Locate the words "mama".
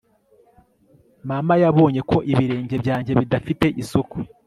1.29-1.53